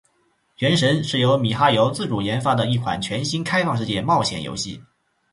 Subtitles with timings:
[0.57, 4.81] 《原神》是由米哈游自主研发的一款全新开放世界冒险游戏。